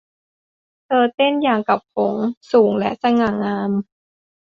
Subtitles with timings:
[0.85, 3.71] เธอเต้นอย่างกับหงส์ สูงและสง่างาม